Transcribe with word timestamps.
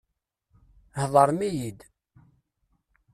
Heḍṛem-iyi-d! 1.01 1.79